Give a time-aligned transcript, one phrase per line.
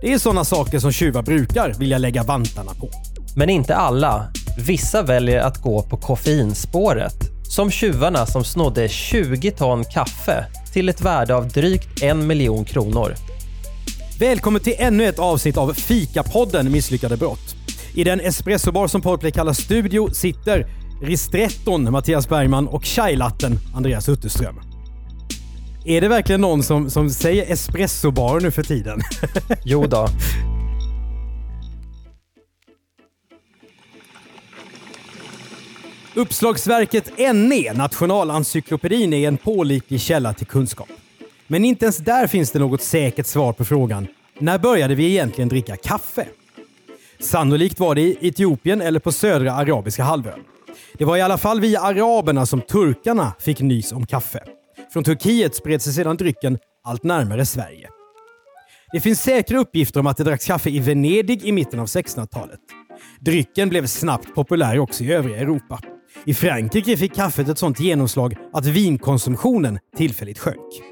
[0.00, 2.90] Det är sådana saker som tjuvar brukar vilja lägga vantarna på.
[3.36, 4.26] Men inte alla.
[4.58, 7.16] Vissa väljer att gå på koffeinspåret.
[7.42, 13.14] Som tjuvarna som snodde 20 ton kaffe till ett värde av drygt en miljon kronor.
[14.18, 17.56] Välkommen till ännu ett avsnitt av Fika-podden Misslyckade brott.
[17.94, 20.66] I den espressobar som Podplay kallar studio sitter
[21.02, 24.75] Ristretton Mattias Bergman och chai-latten Andreas Utterström.
[25.88, 29.00] Är det verkligen någon som, som säger espressobar nu för tiden?
[29.64, 30.08] Jo då.
[36.14, 40.88] Uppslagsverket NE, Nationalencyklopedin, är en pålitlig källa till kunskap.
[41.46, 44.06] Men inte ens där finns det något säkert svar på frågan
[44.38, 46.26] när började vi egentligen dricka kaffe?
[47.20, 50.40] Sannolikt var det i Etiopien eller på södra arabiska halvön.
[50.98, 54.55] Det var i alla fall via araberna som turkarna fick nys om kaffe.
[54.96, 57.88] Från Turkiet spred sig sedan drycken allt närmare Sverige.
[58.92, 62.60] Det finns säkra uppgifter om att det dracks kaffe i Venedig i mitten av 1600-talet.
[63.20, 65.80] Drycken blev snabbt populär också i övriga Europa.
[66.24, 70.82] I Frankrike fick kaffet ett sånt genomslag att vinkonsumtionen tillfälligt sjönk.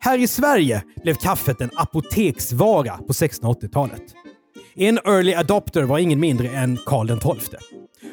[0.00, 4.02] Här i Sverige blev kaffet en apoteksvara på 1680-talet.
[4.74, 7.58] En early adopter var ingen mindre än Karl XII.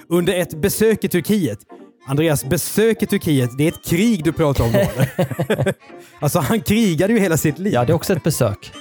[0.10, 1.60] Under ett besök i Turkiet
[2.06, 4.80] Andreas, besök i Turkiet, det är ett krig du pratar om då?
[6.20, 7.74] Alltså han krigade ju hela sitt liv.
[7.74, 8.72] Ja, det är också ett besök.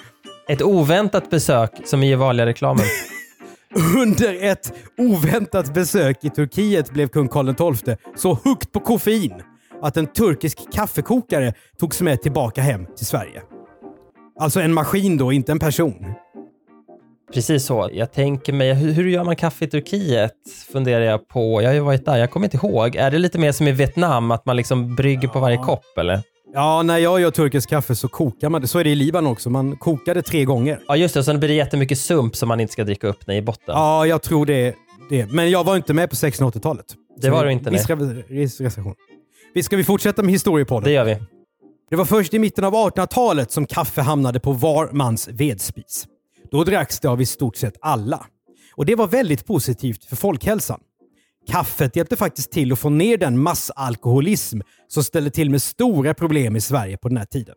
[0.48, 2.84] Ett oväntat besök som i vanliga reklamen.
[4.02, 9.42] Under ett oväntat besök i Turkiet blev kung Karl XII så högt på koffein
[9.82, 13.42] att en turkisk kaffekokare togs med tillbaka hem till Sverige.
[14.40, 16.14] Alltså en maskin då, inte en person.
[17.34, 17.90] Precis så.
[17.92, 20.32] Jag tänker mig, hur, hur gör man kaffe i Turkiet?
[20.72, 21.62] Funderar jag på.
[21.62, 22.96] Jag har ju varit där, jag kommer inte ihåg.
[22.96, 26.22] Är det lite mer som i Vietnam, att man liksom brygger på varje kopp eller?
[26.54, 28.66] Ja, när jag gör turkisk kaffe så kokar man det.
[28.66, 29.50] Så är det i Libanon också.
[29.50, 30.80] Man kokar det tre gånger.
[30.88, 31.24] Ja, just det.
[31.24, 33.64] Sen blir det jättemycket sump som man inte ska dricka upp ner i botten.
[33.66, 34.74] Ja, jag tror det
[35.10, 35.32] det.
[35.32, 36.86] Men jag var inte med på 1680-talet.
[37.20, 37.78] Det var du inte, nej.
[37.80, 38.94] Viss re- viss reservation.
[39.54, 40.84] Vi Ska vi fortsätta med historiepodden?
[40.84, 41.16] Det gör vi.
[41.90, 46.06] Det var först i mitten av 1800-talet som kaffe hamnade på var mans vedspis.
[46.50, 48.26] Då dracks det av i stort sett alla.
[48.74, 50.80] Och det var väldigt positivt för folkhälsan.
[51.48, 56.56] Kaffet hjälpte faktiskt till att få ner den massalkoholism som ställde till med stora problem
[56.56, 57.54] i Sverige på den här tiden.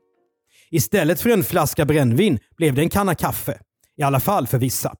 [0.72, 3.60] Istället för en flaska brännvin blev det en kanna kaffe.
[3.98, 4.96] I alla fall för vissa.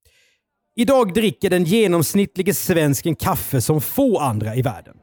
[0.76, 4.96] Idag dricker den genomsnittlige svensken kaffe som få andra i världen.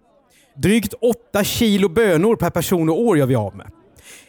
[0.57, 0.95] Drygt
[1.31, 3.71] 8 kilo bönor per person och år gör vi av med.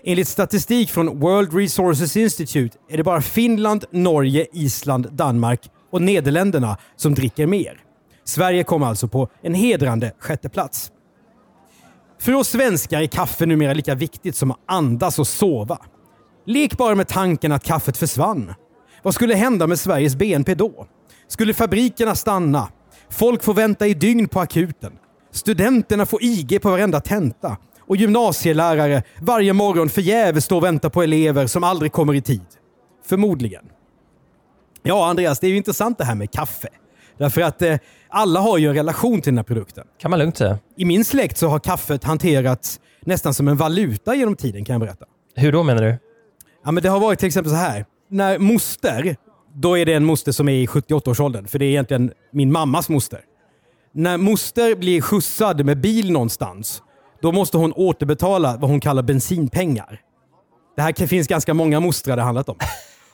[0.03, 6.77] Enligt statistik från World Resources Institute är det bara Finland, Norge, Island, Danmark och Nederländerna
[6.95, 7.79] som dricker mer.
[8.23, 10.91] Sverige kom alltså på en hedrande sjätte plats.
[12.19, 15.77] För oss svenskar är kaffe numera lika viktigt som att andas och sova.
[16.45, 18.53] Lek bara med tanken att kaffet försvann.
[19.03, 20.87] Vad skulle hända med Sveriges BNP då?
[21.27, 22.67] Skulle fabrikerna stanna?
[23.09, 24.93] Folk får vänta i dygn på akuten.
[25.31, 27.57] Studenterna får IG på varenda tenta.
[27.91, 32.45] Och gymnasielärare varje morgon förgäves stå och vänta på elever som aldrig kommer i tid.
[33.05, 33.65] Förmodligen.
[34.83, 36.67] Ja, Andreas, det är ju intressant det här med kaffe.
[37.17, 37.77] Därför att eh,
[38.09, 39.87] alla har ju en relation till den här produkten.
[39.99, 40.59] Kan man lugnt säga.
[40.77, 44.81] I min släkt så har kaffet hanterats nästan som en valuta genom tiden kan jag
[44.81, 45.05] berätta.
[45.35, 45.97] Hur då menar du?
[46.65, 47.85] Ja, men det har varit till exempel så här.
[48.09, 49.15] När moster,
[49.53, 52.89] då är det en moster som är i 78-årsåldern, för det är egentligen min mammas
[52.89, 53.19] moster.
[53.93, 56.83] När moster blir skjutsad med bil någonstans,
[57.21, 59.99] då måste hon återbetala vad hon kallar bensinpengar.
[60.75, 62.55] Det här finns ganska många mostrar det handlat om.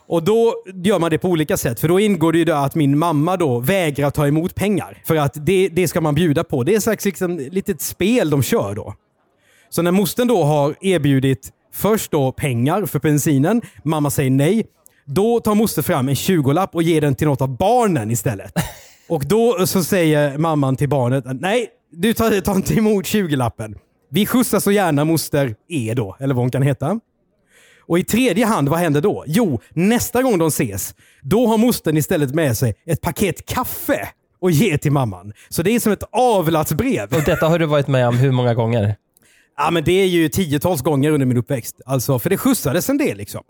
[0.10, 0.54] Och då
[0.84, 1.80] gör man det på olika sätt.
[1.80, 5.02] För då ingår det ju då att min mamma då vägrar ta emot pengar.
[5.06, 6.64] För att det, det ska man bjuda på.
[6.64, 8.94] Det är ett slags liksom, litet spel de kör då.
[9.70, 14.66] Så när mostern då har erbjudit först då pengar för bensinen, mamma säger nej.
[15.06, 18.54] Då tar moster fram en 20-lapp och ger den till något av barnen istället.
[19.10, 23.76] Och då så säger mamman till barnet nej, du tar, tar inte emot 20-lappen.
[24.10, 27.00] Vi skjutsar så gärna moster E då, eller vad hon kan heta.
[27.88, 29.24] Och i tredje hand, vad händer då?
[29.28, 34.10] Jo, nästa gång de ses, då har mostern istället med sig ett paket kaffe
[34.42, 35.34] och ger till mamman.
[35.50, 37.16] Så det är som ett avlatsbrev.
[37.16, 38.96] Och detta har du varit med om hur många gånger?
[39.58, 41.82] Ja, men det är ju tiotals gånger under min uppväxt.
[41.86, 43.44] Alltså, för det skjutsades en del liksom.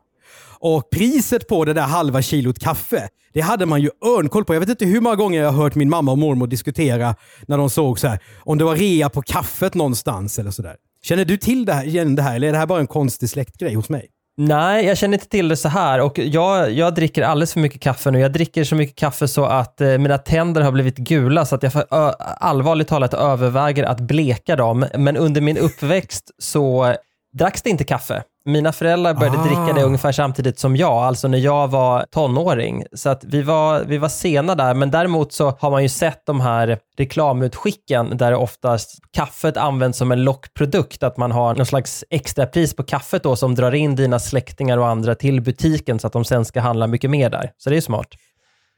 [0.60, 4.56] Och priset på det där halva kilot kaffe, det hade man ju örnkoll på.
[4.56, 7.16] Jag vet inte hur många gånger jag har hört min mamma och mormor diskutera
[7.48, 10.76] när de såg så här, om det var rea på kaffet någonstans eller sådär.
[11.04, 13.30] Känner du till det här, igen det här eller är det här bara en konstig
[13.30, 14.08] släktgrej hos mig?
[14.40, 17.82] Nej, jag känner inte till det så här och jag, jag dricker alldeles för mycket
[17.82, 18.20] kaffe nu.
[18.20, 21.64] Jag dricker så mycket kaffe så att eh, mina tänder har blivit gula så att
[21.64, 24.86] jag ö, allvarligt talat överväger att bleka dem.
[24.98, 26.96] Men under min uppväxt så eh,
[27.34, 28.24] dracks det inte kaffe.
[28.48, 29.44] Mina föräldrar började Ah.
[29.44, 32.84] dricka det ungefär samtidigt som jag, alltså när jag var tonåring.
[32.94, 36.26] Så att vi var, vi var sena där, men däremot så har man ju sett
[36.26, 42.04] de här reklamutskicken där oftast kaffet används som en lockprodukt, att man har någon slags
[42.10, 46.14] extrapris på kaffet då som drar in dina släktingar och andra till butiken så att
[46.14, 47.52] de sen ska handla mycket mer där.
[47.58, 48.08] Så det är smart.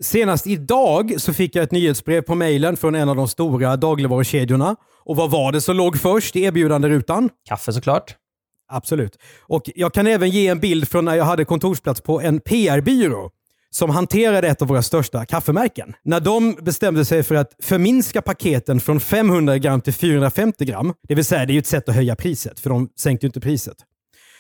[0.04, 4.76] Senast idag så fick jag ett nyhetsbrev på mejlen från en av de stora dagligvarukedjorna.
[5.06, 7.30] Och vad var det som låg först i erbjudanderutan?
[7.50, 8.16] Kaffe såklart.
[8.70, 9.18] Absolut.
[9.42, 13.32] Och jag kan även ge en bild från när jag hade kontorsplats på en PR-byrå
[13.72, 15.94] som hanterade ett av våra största kaffemärken.
[16.04, 21.16] När de bestämde sig för att förminska paketen från 500 gram till 450 gram, det
[21.16, 23.40] vill säga det är ju ett sätt att höja priset, för de sänkte ju inte
[23.40, 23.78] priset.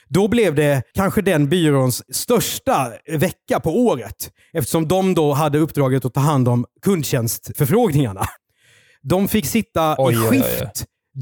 [0.07, 6.05] Då blev det kanske den byråns största vecka på året eftersom de då hade uppdraget
[6.05, 8.25] att ta hand om kundtjänstförfrågningarna.
[9.01, 10.69] De fick sitta Oj, i oj, oj, oj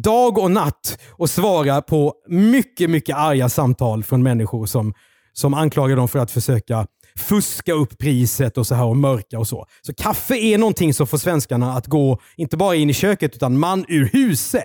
[0.04, 4.94] dag och natt och svara på mycket, mycket arga samtal från människor som,
[5.34, 9.48] som anklagar dem för att försöka fuska upp priset och så här och mörka och
[9.48, 9.66] så.
[9.82, 13.60] Så kaffe är någonting som får svenskarna att gå, inte bara in i köket, utan
[13.60, 14.64] man ur huse.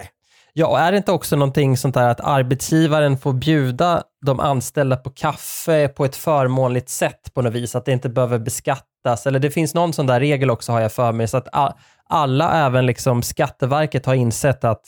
[0.53, 4.97] Ja, och är det inte också någonting sånt där att arbetsgivaren får bjuda de anställda
[4.97, 9.39] på kaffe på ett förmånligt sätt på något vis, att det inte behöver beskattas, eller
[9.39, 11.49] det finns någon sån där regel också har jag för mig, så att
[12.09, 14.83] alla, även liksom Skatteverket har insett att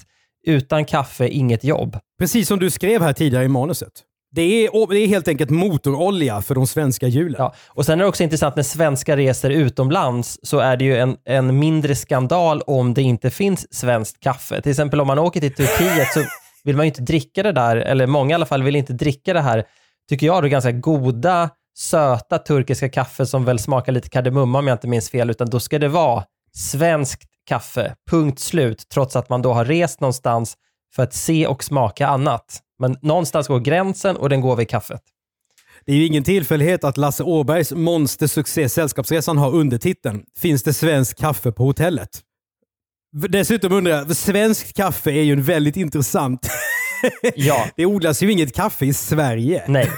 [0.47, 1.99] utan kaffe, inget jobb.
[2.19, 3.93] Precis som du skrev här tidigare i manuset.
[4.35, 7.37] Det är, det är helt enkelt motorolja för de svenska hjulen.
[7.39, 7.55] Ja.
[7.69, 11.17] Och sen är det också intressant när svenskar reser utomlands så är det ju en,
[11.25, 14.61] en mindre skandal om det inte finns svenskt kaffe.
[14.61, 16.21] Till exempel om man åker till Turkiet så
[16.65, 19.33] vill man ju inte dricka det där, eller många i alla fall vill inte dricka
[19.33, 19.65] det här,
[20.09, 24.75] tycker jag, då ganska goda, söta turkiska kaffe som väl smakar lite kardemumma om jag
[24.75, 26.25] inte minns fel, utan då ska det vara
[26.57, 30.57] svenskt kaffe, punkt slut, trots att man då har rest någonstans
[30.95, 32.61] för att se och smaka annat.
[32.79, 35.03] Men någonstans går gränsen och den går vid kaffet.
[35.87, 41.19] Det är ju ingen tillfällighet att Lasse Åbergs monstersuccé Sällskapsresan har undertiteln “Finns det svensk
[41.19, 42.21] kaffe på hotellet?”
[43.29, 46.49] Dessutom undrar jag, svenskt kaffe är ju en väldigt intressant...
[47.35, 47.67] Ja.
[47.77, 49.65] det odlas ju inget kaffe i Sverige.
[49.69, 49.91] Nej.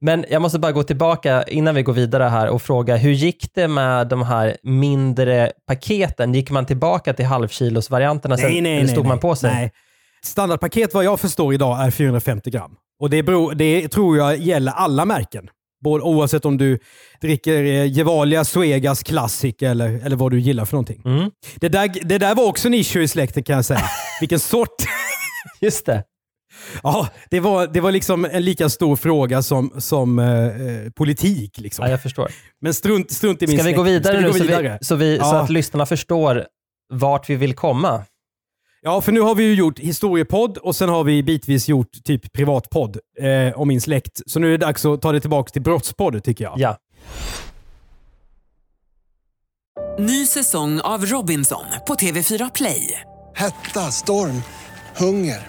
[0.00, 3.54] Men jag måste bara gå tillbaka innan vi går vidare här och fråga, hur gick
[3.54, 6.34] det med de här mindre paketen?
[6.34, 8.50] Gick man tillbaka till halvkilosvarianterna sen?
[8.50, 8.92] Nej, nej, eller nej.
[8.92, 9.08] stod nej.
[9.08, 9.54] man på sig?
[9.54, 9.72] Nej.
[10.24, 12.70] Standardpaket vad jag förstår idag är 450 gram.
[13.00, 15.48] Och det, beror, det tror jag gäller alla märken.
[15.84, 16.78] Både, oavsett om du
[17.20, 21.02] dricker eh, Gevalia, Suegas, Classic eller, eller vad du gillar för någonting.
[21.04, 21.30] Mm.
[21.60, 23.84] Det, där, det där var också en issue i släkten kan jag säga.
[24.20, 24.76] Vilken sort.
[25.60, 26.04] Just det.
[26.82, 31.58] Ja, det var, det var liksom en lika stor fråga som, som eh, eh, politik.
[31.58, 31.84] Liksom.
[31.84, 32.30] Ja, jag förstår.
[32.60, 34.78] Men strunt, strunt i min Ska vi gå vidare vi nu gå så, vidare?
[34.80, 35.40] vi, så, vi, så Ja.
[35.40, 36.46] att lyssnarna förstår
[36.92, 38.04] vart vi vill komma?
[38.82, 42.32] Ja, för nu har vi ju gjort historiepodd och sen har vi bitvis gjort typ
[42.32, 44.20] privatpodd eh, om min släkt.
[44.26, 46.54] Så nu är det dags att ta det tillbaka till brottspodd tycker jag.
[46.56, 46.76] Ja.
[49.98, 53.00] Ny säsong av Robinson på TV4 Play.
[53.34, 54.42] Hetta, storm,
[54.96, 55.48] hunger.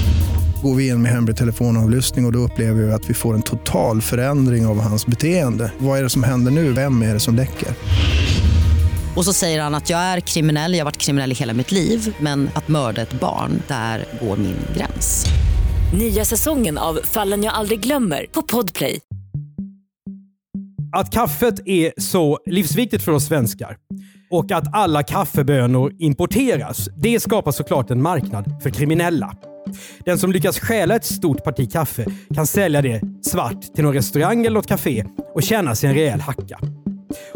[0.63, 3.41] Går vi in med hemlig telefonavlyssning och, och då upplever vi att vi får en
[3.41, 5.71] total förändring av hans beteende.
[5.77, 6.73] Vad är det som händer nu?
[6.73, 7.69] Vem är det som läcker?
[9.15, 11.71] Och så säger han att jag är kriminell, jag har varit kriminell i hela mitt
[11.71, 15.25] liv men att mörda ett barn, där går min gräns.
[15.99, 18.99] Nya säsongen av Fallen jag aldrig glömmer på Podplay.
[20.95, 23.77] Att kaffet är så livsviktigt för oss svenskar
[24.31, 29.35] och att alla kaffebönor importeras, det skapar såklart en marknad för kriminella.
[30.05, 34.45] Den som lyckas stjäla ett stort parti kaffe kan sälja det svart till någon restaurang
[34.45, 36.59] eller något café och tjäna sig en rejäl hacka.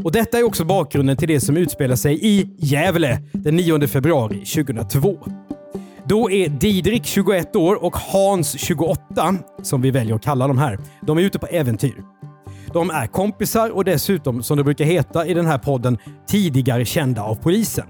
[0.03, 4.45] Och Detta är också bakgrunden till det som utspelar sig i Gävle den 9 februari
[4.45, 5.17] 2002.
[6.07, 10.79] Då är Didrik 21 år och Hans 28, som vi väljer att kalla dem här,
[11.01, 12.03] de är ute på äventyr.
[12.73, 17.21] De är kompisar och dessutom, som det brukar heta i den här podden, tidigare kända
[17.21, 17.87] av polisen.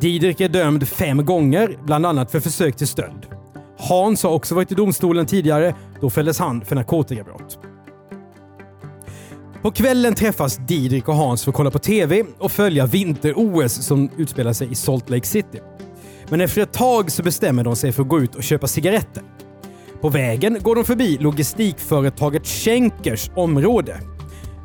[0.00, 3.39] Didrik är dömd fem gånger, bland annat för försök till stöld.
[3.80, 5.74] Hans har också varit i domstolen tidigare.
[6.00, 7.58] Då fälldes han för narkotikabrott.
[9.62, 14.10] På kvällen träffas Didrik och Hans för att kolla på TV och följa vinter-OS som
[14.16, 15.60] utspelar sig i Salt Lake City.
[16.28, 19.22] Men efter ett tag så bestämmer de sig för att gå ut och köpa cigaretter.
[20.00, 24.00] På vägen går de förbi logistikföretaget Schenkers område.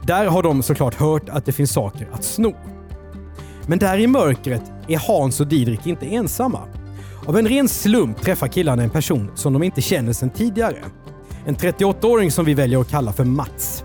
[0.07, 2.55] Där har de såklart hört att det finns saker att sno.
[3.67, 6.59] Men där i mörkret är Hans och Didrik inte ensamma.
[7.27, 10.77] Av en ren slump träffar killarna en person som de inte känner sedan tidigare.
[11.45, 13.83] En 38-åring som vi väljer att kalla för Mats.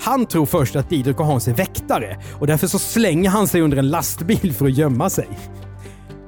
[0.00, 3.60] Han tror först att Didrik och Hans är väktare och därför så slänger han sig
[3.60, 5.28] under en lastbil för att gömma sig.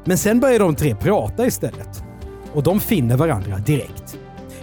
[0.05, 2.03] Men sen börjar de tre prata istället.
[2.53, 4.19] Och de finner varandra direkt.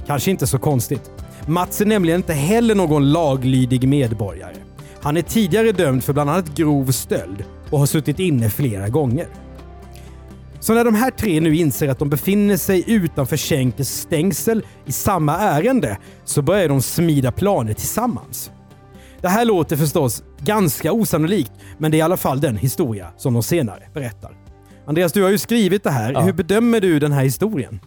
[0.07, 1.11] Kanske inte så konstigt.
[1.47, 4.55] Mats är nämligen inte heller någon laglydig medborgare.
[5.01, 9.27] Han är tidigare dömd för bland annat grov stöld och har suttit inne flera gånger.
[10.67, 14.91] Så när de här tre nu inser att de befinner sig utanför Schenkers stängsel i
[14.91, 18.51] samma ärende så börjar de smida planer tillsammans.
[19.21, 23.33] Det här låter förstås ganska osannolikt, men det är i alla fall den historia som
[23.33, 24.31] de senare berättar.
[24.87, 26.13] Andreas, du har ju skrivit det här.
[26.13, 26.19] Ja.
[26.21, 27.79] Hur bedömer du den här historien?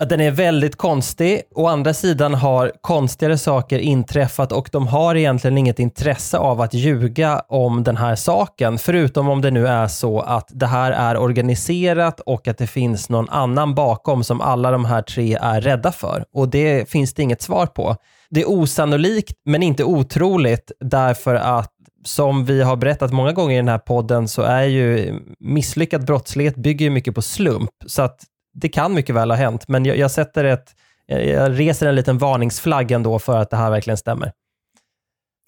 [0.00, 1.42] Att Den är väldigt konstig.
[1.54, 6.74] Å andra sidan har konstigare saker inträffat och de har egentligen inget intresse av att
[6.74, 8.78] ljuga om den här saken.
[8.78, 13.08] Förutom om det nu är så att det här är organiserat och att det finns
[13.08, 16.24] någon annan bakom som alla de här tre är rädda för.
[16.32, 17.96] Och det finns det inget svar på.
[18.30, 21.70] Det är osannolikt men inte otroligt därför att
[22.04, 26.56] som vi har berättat många gånger i den här podden så är ju misslyckad brottslighet
[26.56, 27.70] bygger ju mycket på slump.
[27.86, 30.74] Så att det kan mycket väl ha hänt, men jag, jag sätter ett,
[31.06, 34.32] jag reser en liten varningsflagg ändå för att det här verkligen stämmer.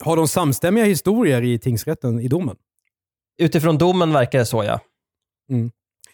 [0.04, 2.56] Har de samstämmiga historier i tingsrätten i domen?
[3.38, 4.80] Utifrån domen verkar det så ja.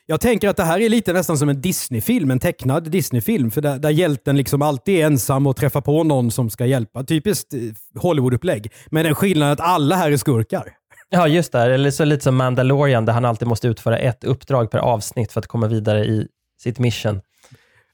[0.06, 3.60] Jag tänker att det här är lite nästan som en Disney-film, en tecknad Disney-film, för
[3.60, 7.04] där, där hjälten liksom alltid är ensam och träffar på någon som ska hjälpa.
[7.04, 7.60] Typiskt eh,
[8.00, 8.72] Hollywood-upplägg.
[8.86, 10.74] Men den skillnaden att alla här är skurkar.
[11.10, 11.60] Ja, just det.
[11.60, 15.40] Eller så lite som Mandalorian där han alltid måste utföra ett uppdrag per avsnitt för
[15.40, 16.28] att komma vidare i
[16.58, 17.20] sitt mission.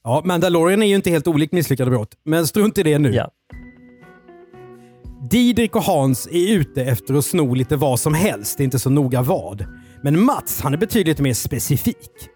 [0.03, 3.13] Ja, Mandalorian är ju inte helt olikt misslyckade brott, men strunt i det nu.
[3.13, 3.31] Ja.
[5.29, 8.79] Didrik och Hans är ute efter att sno lite vad som helst, det är inte
[8.79, 9.65] så noga vad.
[10.03, 12.29] Men Mats, han är betydligt mer specifik.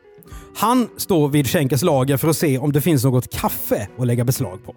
[0.55, 4.25] Han står vid Schenkers lager för att se om det finns något kaffe att lägga
[4.25, 4.75] beslag på.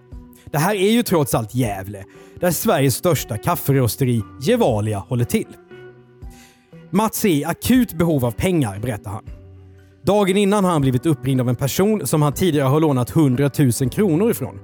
[0.53, 2.05] Det här är ju trots allt Gävle,
[2.41, 5.47] där Sveriges största kafferosteri Gevalia håller till.
[6.91, 9.42] Mats är i akut behov av pengar, berättar han.
[10.05, 13.51] Dagen innan har han blivit uppringd av en person som han tidigare har lånat 100
[13.59, 14.59] 000 kronor ifrån.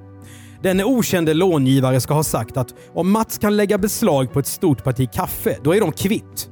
[0.62, 4.84] Denne okände långivare ska ha sagt att om Mats kan lägga beslag på ett stort
[4.84, 6.50] parti kaffe, då är de kvitt.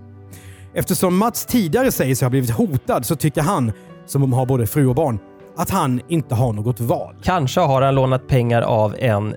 [0.74, 3.72] Eftersom Mats tidigare säger sig ha blivit hotad så tycker han,
[4.06, 5.18] som har både fru och barn,
[5.56, 7.14] att han inte har något val.
[7.22, 9.34] Kanske har han lånat pengar av en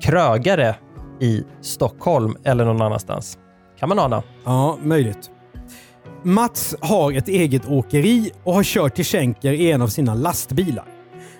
[0.00, 0.74] krögare
[1.20, 3.38] i Stockholm eller någon annanstans.
[3.78, 4.22] Kan man ana.
[4.44, 5.30] Ja, möjligt.
[6.26, 10.84] Mats har ett eget åkeri och har kört till Schenker i en av sina lastbilar.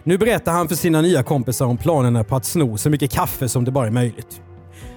[0.03, 3.49] Nu berättar han för sina nya kompisar om planerna på att sno så mycket kaffe
[3.49, 4.43] som det bara är möjligt.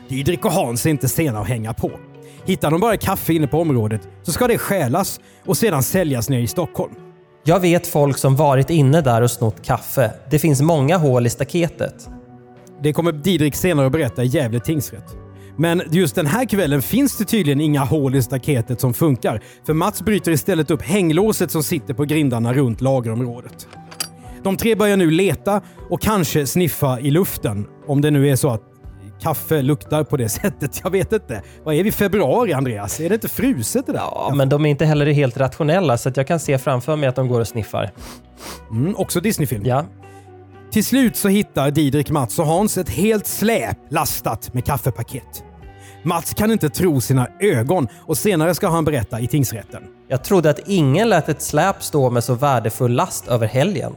[0.09, 1.91] Didrik och Hans är inte sena att hänga på.
[2.45, 6.41] Hittar de bara kaffe inne på området så ska det stjälas och sedan säljas nere
[6.41, 6.93] i Stockholm.
[7.43, 10.11] Jag vet folk som varit inne där och snott kaffe.
[10.29, 12.09] Det finns många hål i staketet.
[12.81, 15.26] Det kommer Didrik senare att berätta i Gävle tingsrätt.
[15.57, 19.41] Men just den här kvällen finns det tydligen inga hål i staketet som funkar.
[19.65, 23.67] För Mats bryter istället upp hänglåset som sitter på grindarna runt lagerområdet.
[24.43, 27.67] De tre börjar nu leta och kanske sniffa i luften.
[27.87, 28.61] Om det nu är så att
[29.21, 30.81] kaffe luktar på det sättet.
[30.83, 31.41] Jag vet inte.
[31.63, 31.91] Vad är vi?
[31.91, 32.99] Februari, Andreas?
[32.99, 33.99] Är det inte fruset det där?
[33.99, 37.15] Ja, men de är inte heller helt rationella så jag kan se framför mig att
[37.15, 37.91] de går och sniffar.
[38.71, 39.65] Mm, också Disneyfilm.
[39.65, 39.85] Ja.
[40.71, 45.43] Till slut så hittar Didrik, Mats och Hans ett helt släp lastat med kaffepaket.
[46.07, 49.83] Mats kan inte tro sina ögon och senare ska han berätta i tingsrätten.
[50.07, 53.93] Jag trodde att ingen lät ett släp stå med så värdefull last över helgen.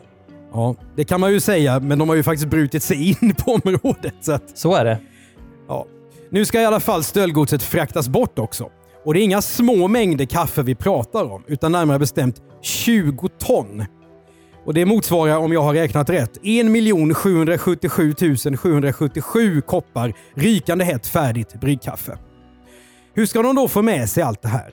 [0.52, 3.52] Ja, det kan man ju säga, men de har ju faktiskt brutit sig in på
[3.64, 4.14] området.
[4.20, 4.98] Så att, Så är det.
[5.68, 5.86] ja.
[6.30, 8.68] Nu ska i alla fall stöldgodset fraktas bort också.
[9.04, 13.84] Och det är inga små mängder kaffe vi pratar om, utan närmare bestämt 20 ton.
[14.64, 18.14] Och det motsvarar, om jag har räknat rätt, 1 777
[18.56, 22.18] 777 koppar rykande hett färdigt bryggkaffe.
[23.14, 24.70] Hur ska de då få med sig allt det här?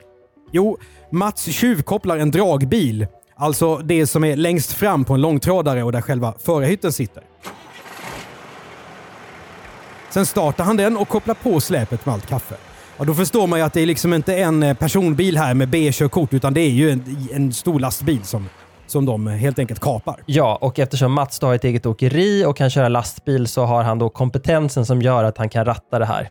[0.52, 0.78] Jo,
[1.12, 6.02] Mats tjuvkopplar en dragbil, alltså det som är längst fram på en långtradare och där
[6.02, 7.24] själva förarhytten sitter.
[10.10, 12.56] Sen startar han den och kopplar på släpet med allt kaffe.
[12.98, 16.34] Ja, då förstår man ju att det är liksom inte en personbil här med B-körkort
[16.34, 18.50] utan det är ju en, en stor lastbil som,
[18.88, 20.24] som de helt enkelt kapar.
[20.26, 23.84] Ja, och eftersom Mats då har ett eget åkeri och kan köra lastbil så har
[23.84, 26.30] han då kompetensen som gör att han kan ratta det här.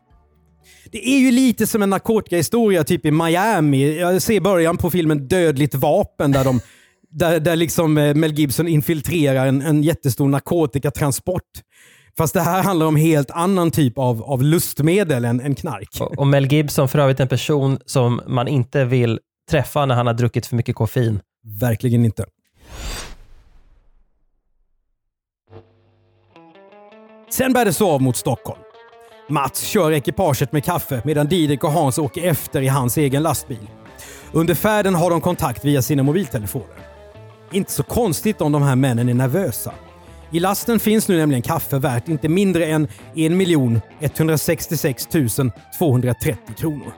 [0.93, 3.99] Det är ju lite som en narkotikahistoria typ i Miami.
[3.99, 6.61] Jag ser början på filmen Dödligt vapen där, de,
[7.11, 11.43] där, där liksom eh, Mel Gibson infiltrerar en, en jättestor narkotikatransport.
[12.19, 15.89] Fast det här handlar om helt annan typ av, av lustmedel än, än knark.
[16.01, 19.19] Och, och Mel Gibson för övrigt en person som man inte vill
[19.51, 21.21] träffa när han har druckit för mycket koffein.
[21.61, 22.25] Verkligen inte.
[27.37, 28.61] Sen bär det sig av mot Stockholm.
[29.29, 33.69] Mats kör ekipaget med kaffe medan Didrik och Hans åker efter i hans egen lastbil.
[34.33, 36.77] Under färden har de kontakt via sina mobiltelefoner.
[37.53, 39.73] Inte så konstigt om de här männen är nervösa.
[40.31, 45.09] I lasten finns nu nämligen kaffe värt inte mindre än 1 166
[45.79, 46.93] 230 kronor.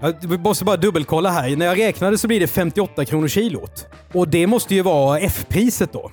[0.00, 1.56] Jag måste bara dubbelkolla här.
[1.56, 3.86] När jag räknade så blir det 58 kronor kilot.
[4.12, 6.10] Och det måste ju vara F-priset då.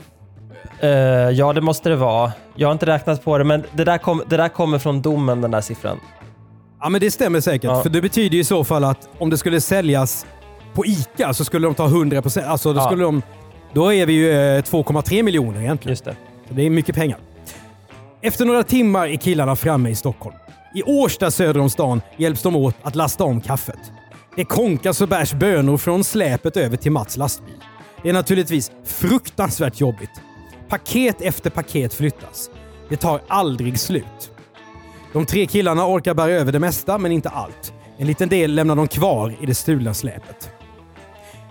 [0.84, 0.90] Uh,
[1.32, 2.32] ja, det måste det vara.
[2.56, 5.42] Jag har inte räknat på det, men det där, kom, det där kommer från domen,
[5.42, 6.00] den där siffran.
[6.82, 7.64] Ja, men det stämmer säkert.
[7.64, 7.82] Ja.
[7.82, 10.26] För det betyder i så fall att om det skulle säljas
[10.74, 12.46] på ICA så skulle de ta 100 procent.
[12.48, 12.86] Alltså, då, Ja.
[12.86, 13.22] skulle de,
[13.74, 15.92] då är vi ju eh, 2,3 miljoner egentligen.
[15.92, 16.16] Just det.
[16.48, 17.18] Så det är mycket pengar.
[18.22, 20.36] Efter några timmar är killarna framme i Stockholm.
[20.76, 23.80] I Årsta söder om stan hjälps de åt att lasta om kaffet.
[24.36, 27.56] Det konkas och bärs bönor från släpet över till Mats lastbil.
[28.04, 30.12] Det är naturligtvis fruktansvärt jobbigt.
[30.72, 32.50] Paket efter paket flyttas.
[32.90, 34.32] Det tar aldrig slut.
[35.14, 37.74] De tre killarna orkar bära över det mesta, men inte allt.
[37.98, 40.50] En liten del lämnar de kvar i det stulna släpet.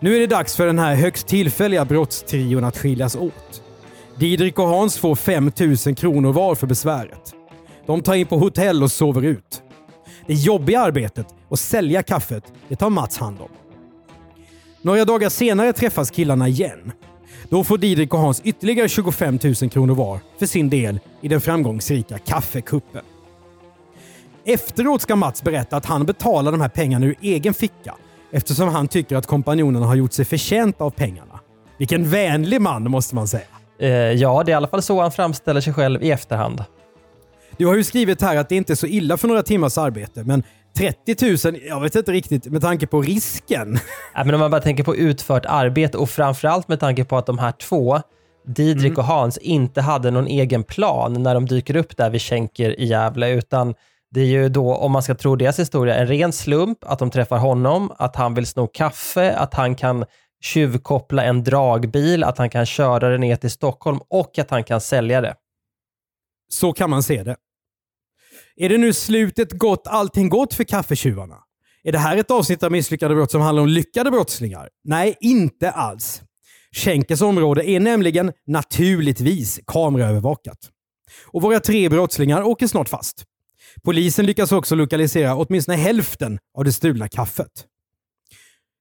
[0.00, 3.62] Nu är det dags för den här högst tillfälliga brottstrion att skiljas åt.
[4.16, 5.52] Didrik och Hans får 5
[5.86, 7.34] 000 kronor var för besväret.
[7.86, 9.62] De tar in på hotell och sover ut.
[10.26, 13.48] Det jobbiga arbetet, att sälja kaffet, det tar Mats hand om.
[14.82, 16.92] Några dagar senare träffas killarna igen.
[17.50, 21.40] Då får Didrik och Hans ytterligare 25 000 kronor var för sin del i den
[21.40, 23.02] framgångsrika kaffekuppen.
[24.44, 27.94] Efteråt ska Mats berätta att han betalar de här pengarna ur egen ficka
[28.32, 31.40] eftersom han tycker att kompanjonerna har gjort sig förtjänta av pengarna.
[31.78, 33.42] Vilken vänlig man måste man säga.
[33.78, 36.64] Eh, ja, det är i alla fall så han framställer sig själv i efterhand.
[37.56, 40.24] Du har ju skrivit här att det inte är så illa för några timmars arbete,
[40.24, 40.42] men
[40.78, 43.78] 30 000, jag vet inte riktigt med tanke på risken.
[44.14, 47.26] Ja, men om man bara tänker på utfört arbete och framförallt med tanke på att
[47.26, 48.00] de här två,
[48.46, 52.80] Didrik och Hans, inte hade någon egen plan när de dyker upp där vid Schenker
[52.80, 53.74] i Gävle, utan
[54.10, 57.10] det är ju då, om man ska tro deras historia, en ren slump att de
[57.10, 60.04] träffar honom, att han vill sno kaffe, att han kan
[60.42, 64.80] tjuvkoppla en dragbil, att han kan köra det ner till Stockholm och att han kan
[64.80, 65.34] sälja det.
[66.52, 67.36] Så kan man se det.
[68.56, 71.36] Är det nu slutet gott, allting gott för kaffetjuvarna?
[71.82, 74.68] Är det här ett avsnitt av Misslyckade brott som handlar om lyckade brottslingar?
[74.84, 76.22] Nej, inte alls.
[76.72, 80.58] Schenkers område är nämligen naturligtvis kameraövervakat.
[81.26, 83.24] Och våra tre brottslingar åker snart fast.
[83.82, 87.66] Polisen lyckas också lokalisera åtminstone hälften av det stulna kaffet.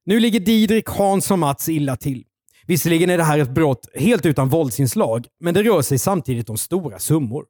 [0.05, 2.23] Nu ligger Didrik, Hans och Mats illa till.
[2.67, 6.57] Visserligen är det här ett brott helt utan våldsinslag, men det rör sig samtidigt om
[6.57, 7.45] stora summor.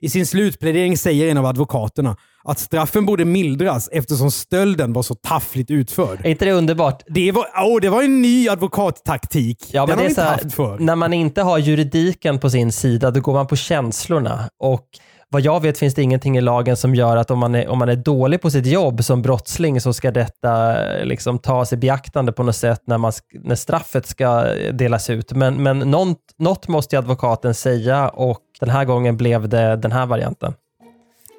[0.00, 5.14] I sin slutplädering säger en av advokaterna att straffen borde mildras eftersom stölden var så
[5.14, 6.18] taffligt utförd.
[6.24, 7.02] Är inte det underbart?
[7.06, 9.70] Det var, åh, det var en ny advokattaktik.
[9.72, 10.76] Ja, Den men har det är inte så här, haft förr.
[10.80, 14.48] när man inte har juridiken på sin sida, då går man på känslorna.
[14.60, 14.84] Och
[15.30, 17.78] vad jag vet finns det ingenting i lagen som gör att om man är, om
[17.78, 21.76] man är dålig på sitt jobb som brottsling så ska detta eh, liksom tas i
[21.76, 23.12] beaktande på något sätt när, man,
[23.44, 25.32] när straffet ska delas ut.
[25.32, 29.92] Men, men något, något måste ju advokaten säga och den här gången blev det den
[29.92, 30.52] här varianten.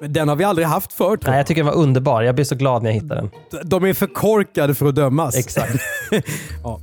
[0.08, 1.38] Den har vi aldrig haft förr tror Nej, jag.
[1.38, 2.22] jag tycker den var underbar.
[2.22, 3.30] Jag blir så glad när jag hittar den.
[3.64, 5.36] De är för korkade för att dömas.
[5.36, 5.74] Exakt.
[6.62, 6.80] ja.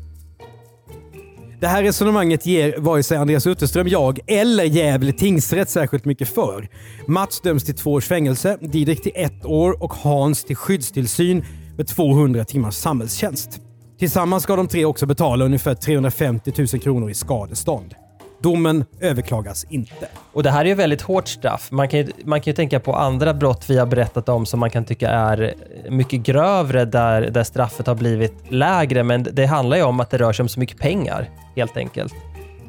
[1.60, 6.68] Det här resonemanget ger vare sig Andreas Utterström, jag eller Gävle tingsrätt särskilt mycket för.
[7.08, 11.46] Mats döms till två års fängelse, Didrik till ett år och Hans till skyddstillsyn
[11.78, 13.60] med 200 timmars samhällstjänst.
[14.00, 17.96] Tillsammans ska de tre också betala ungefär 350 000 kronor i skadestånd.
[18.40, 20.08] Domen överklagas inte.
[20.34, 21.72] Och det här är ju väldigt hårt straff.
[21.72, 24.60] Man kan, ju, man kan ju tänka på andra brott vi har berättat om som
[24.60, 25.54] man kan tycka är
[25.90, 29.04] mycket grövre där, där straffet har blivit lägre.
[29.04, 32.14] Men det handlar ju om att det rör sig om så mycket pengar helt enkelt.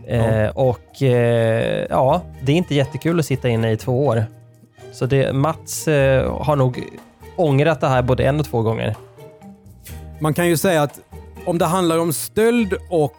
[0.06, 4.24] Eh, och eh, ja, det är inte jättekul att sitta inne i två år.
[4.92, 6.84] Så det, Mats eh, har nog
[7.36, 8.94] ångrat det här både en och två gånger.
[10.20, 11.00] Man kan ju säga att
[11.44, 13.16] om det handlar om stöld och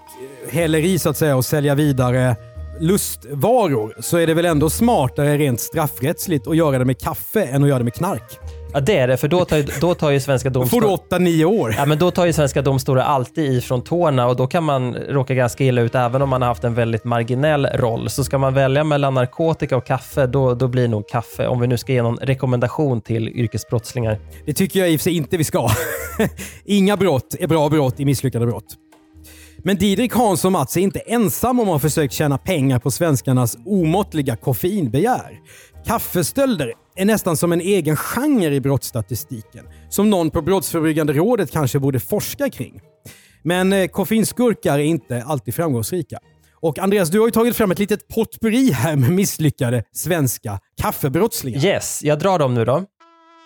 [0.49, 2.35] häleri så att säga och sälja vidare
[2.79, 7.63] lustvaror så är det väl ändå smartare rent straffrättsligt att göra det med kaffe än
[7.63, 8.39] att göra det med knark.
[8.73, 11.19] Ja, det är det, för då tar ju, då tar ju svenska Då får domstolar...
[11.19, 11.75] du 8-9 år.
[11.77, 15.33] Ja, men då tar ju svenska domstolar alltid ifrån tårna och då kan man råka
[15.33, 18.09] ganska illa ut även om man har haft en väldigt marginell roll.
[18.09, 21.47] Så ska man välja mellan narkotika och kaffe, då, då blir nog kaffe.
[21.47, 24.19] Om vi nu ska ge någon rekommendation till yrkesbrottslingar.
[24.45, 25.69] Det tycker jag i och för sig inte vi ska.
[26.65, 28.75] Inga brott är bra brott i misslyckade brott.
[29.63, 32.91] Men Didrik, Hans och Mats är inte ensamma om att ha försökt tjäna pengar på
[32.91, 35.39] svenskarnas omåttliga koffeinbegär.
[35.85, 41.79] Kaffestölder är nästan som en egen genre i brottsstatistiken, som någon på Brottsförebyggande rådet kanske
[41.79, 42.81] borde forska kring.
[43.43, 46.19] Men eh, koffeinskurkar är inte alltid framgångsrika.
[46.61, 51.65] Och Andreas, du har ju tagit fram ett litet potpurri här med misslyckade svenska kaffebrottslingar.
[51.65, 52.85] Yes, jag drar dem nu då.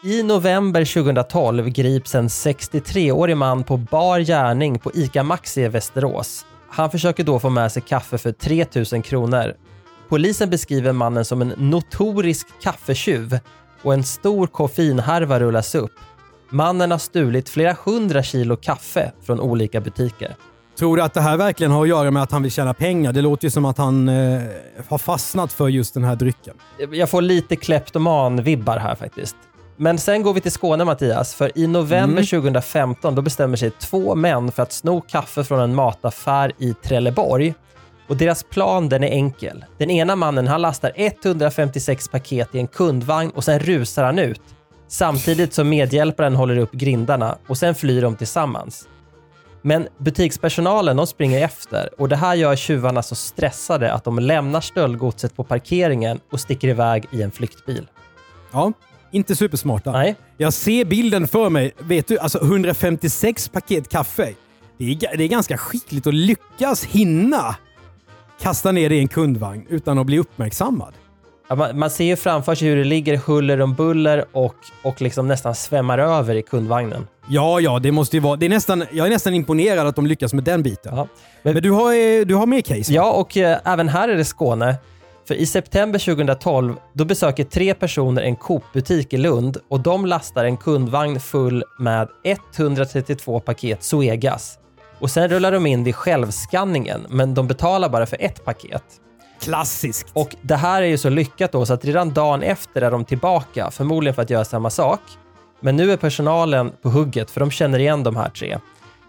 [0.05, 6.45] I november 2012 grips en 63-årig man på bar gärning på ICA Maxi i Västerås.
[6.69, 9.53] Han försöker då få med sig kaffe för 3000 kronor.
[10.09, 13.39] Polisen beskriver mannen som en notorisk kaffetjuv
[13.81, 15.93] och en stor koffeinhärva rullas upp.
[16.49, 20.35] Mannen har stulit flera hundra kilo kaffe från olika butiker.
[20.77, 23.13] Tror du att det här verkligen har att göra med att han vill tjäna pengar?
[23.13, 24.41] Det låter ju som att han eh,
[24.87, 26.55] har fastnat för just den här drycken.
[26.91, 29.35] Jag får lite kleptoman-vibbar här faktiskt.
[29.77, 34.15] Men sen går vi till Skåne Mattias, för i november 2015 då bestämmer sig två
[34.15, 37.53] män för att sno kaffe från en mataffär i Trelleborg.
[38.07, 39.65] Och deras plan den är enkel.
[39.77, 44.41] Den ena mannen han lastar 156 paket i en kundvagn och sen rusar han ut.
[44.87, 48.87] Samtidigt som medhjälparen håller upp grindarna och sen flyr de tillsammans.
[49.61, 54.61] Men butikspersonalen de springer efter och det här gör tjuvarna så stressade att de lämnar
[54.61, 57.87] stöldgodset på parkeringen och sticker iväg i en flyktbil.
[58.51, 58.73] Ja,
[59.13, 59.91] inte supersmarta.
[59.91, 60.15] Nej.
[60.37, 61.71] Jag ser bilden för mig.
[61.79, 64.33] Vet du, alltså 156 paket kaffe.
[64.77, 67.55] Det är, det är ganska skickligt att lyckas hinna
[68.41, 70.93] kasta ner det i en kundvagn utan att bli uppmärksammad.
[71.47, 75.01] Ja, man, man ser ju framför sig hur det ligger huller om buller och, och
[75.01, 77.07] liksom nästan svämmar över i kundvagnen.
[77.27, 78.35] Ja, ja, det måste ju vara...
[78.35, 80.95] Det är nästan, jag är nästan imponerad att de lyckas med den biten.
[80.95, 81.07] Ja.
[81.43, 82.93] Men, du, har, eh, du har mer case?
[82.93, 84.75] Ja, och eh, även här är det Skåne.
[85.27, 90.45] För i september 2012 då besöker tre personer en Coop-butik i Lund och de lastar
[90.45, 94.59] en kundvagn full med 132 paket Zoegas.
[94.99, 98.83] Och sen rullar de in vid självskanningen, men de betalar bara för ett paket.
[99.41, 100.07] Klassiskt.
[100.13, 103.05] Och det här är ju så lyckat då så att redan dagen efter är de
[103.05, 105.01] tillbaka, förmodligen för att göra samma sak.
[105.59, 108.57] Men nu är personalen på hugget för de känner igen de här tre.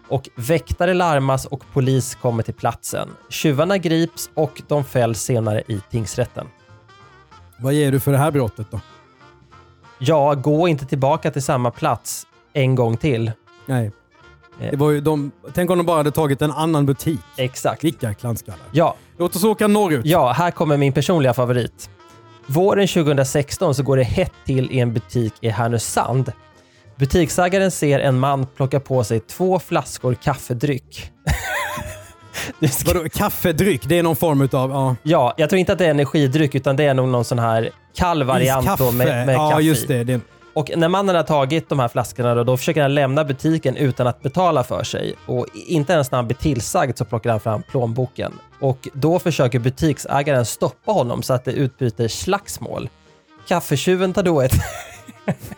[0.07, 3.09] Och väktare larmas och polis kommer till platsen.
[3.29, 6.47] Tjuvarna grips och de fälls senare i tingsrätten.
[7.59, 8.79] Vad ger du för det här brottet då?
[9.99, 13.31] Ja, gå inte tillbaka till samma plats en gång till.
[13.65, 13.91] Nej.
[14.59, 14.71] Eh.
[14.71, 17.19] Det var ju de, tänk om de bara hade tagit en annan butik.
[17.37, 17.83] Exakt.
[17.83, 18.65] Vilka klantskallar.
[18.71, 20.05] Ja, Låt oss åka norrut.
[20.05, 21.89] Ja, här kommer min personliga favorit.
[22.45, 26.31] Våren 2016 så går det hett till i en butik i Härnösand.
[26.95, 31.11] Butiksägaren ser en man plocka på sig två flaskor kaffedryck.
[32.71, 33.81] Ska- Vadå, kaffedryck?
[33.85, 34.71] Det är någon form av...
[34.71, 34.95] Ja.
[35.03, 37.69] ja, jag tror inte att det är energidryck utan det är nog någon sån här
[37.95, 40.03] kall variant med, med ja, kaffe just det.
[40.03, 40.21] det.
[40.53, 44.07] Och när mannen har tagit de här flaskorna då, då försöker han lämna butiken utan
[44.07, 45.15] att betala för sig.
[45.25, 48.33] Och inte ens när han blir tillsagd så plockar han fram plånboken.
[48.59, 52.89] Och då försöker butiksägaren stoppa honom så att det utbryter slagsmål.
[53.47, 54.53] Kaffetjuven tar då ett...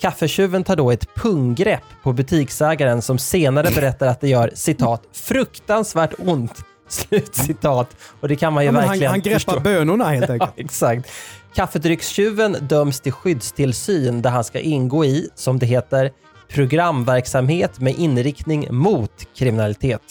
[0.00, 6.12] Kaffetjuven tar då ett punggrepp på butiksägaren som senare berättar att det gör citat fruktansvärt
[6.18, 6.64] ont.
[6.88, 7.96] Slut citat.
[8.20, 9.60] Och det kan man ju Ja, men han, verkligen han greppar förstå.
[9.60, 10.52] bönorna helt Ja, enkelt.
[10.56, 11.10] exakt.
[11.54, 16.10] Kaffedryckstjuven döms till skyddstillsyn där han ska ingå i, som det heter,
[16.48, 20.02] programverksamhet med inriktning mot kriminalitet.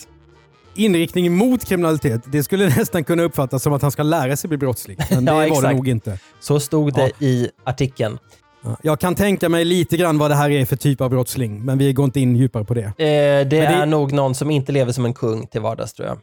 [0.75, 2.21] Inriktning mot kriminalitet.
[2.25, 4.97] Det skulle nästan kunna uppfattas som att han ska lära sig bli brottsling.
[5.10, 6.19] Men det Ja, var det nog inte.
[6.39, 7.28] Så stod det Ja.
[7.28, 8.17] i artikeln.
[8.63, 11.65] Ja, Jag kan tänka mig lite grann vad det här är för typ av brottsling,
[11.65, 12.84] men vi går inte in djupare på det.
[12.84, 16.08] Eh, det det- är nog någon som inte lever som en kung till vardags tror
[16.08, 16.17] jag.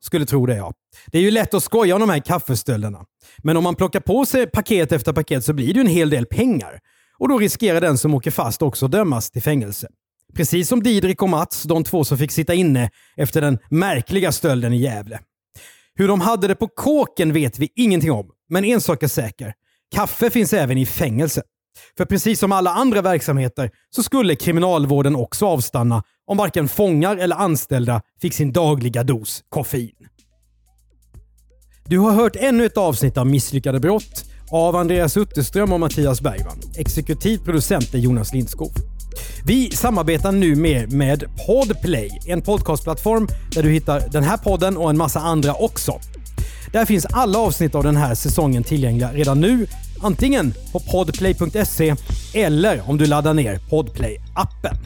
[0.00, 0.72] Skulle tro det ja.
[1.06, 3.04] Det är ju lätt att skoja om de här kaffestölderna.
[3.38, 6.10] Men om man plockar på sig paket efter paket så blir det ju en hel
[6.10, 6.78] del pengar.
[7.18, 9.88] Och då riskerar den som åker fast också dömas till fängelse.
[10.34, 14.72] Precis som Didrik och Mats, de två som fick sitta inne efter den märkliga stölden
[14.72, 15.18] i Gävle.
[15.94, 19.54] Hur de hade det på kåken vet vi ingenting om, men en sak är säker.
[19.94, 21.42] Kaffe finns även i fängelse.
[21.96, 27.36] För precis som alla andra verksamheter så skulle kriminalvården också avstanna om varken fångar eller
[27.36, 30.08] anställda fick sin dagliga dos koffein.
[31.84, 36.60] Du har hört ännu ett avsnitt av Misslyckade brott av Andreas Utterström och Mattias Bergman.
[36.76, 38.72] Exekutiv producent är Jonas Lindskov.
[39.44, 44.90] Vi samarbetar nu med, med Podplay, en podcastplattform där du hittar den här podden och
[44.90, 46.00] en massa andra också.
[46.72, 49.66] Där finns alla avsnitt av den här säsongen tillgängliga redan nu.
[50.04, 51.94] Antingen på podplay.se
[52.34, 54.76] eller om du laddar ner Podplay-appen.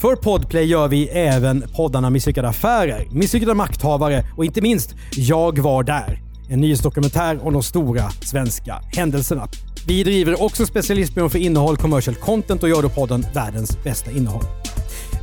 [0.00, 5.82] För Podplay gör vi även poddarna Misslyckade affärer, Misslyckade makthavare och inte minst Jag var
[5.82, 6.20] där.
[6.48, 9.48] En nyhetsdokumentär om de stora svenska händelserna.
[9.86, 14.44] Vi driver också specialistbyrån för innehåll, commercial content och gör då podden Världens bästa innehåll.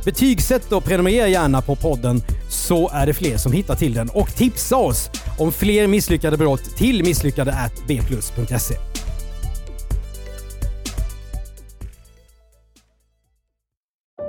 [0.04, 4.08] Betygsätt och prenumerera gärna på podden så är det fler som hittar till den.
[4.08, 7.52] Och tipsa oss om fler misslyckade brott till misslyckade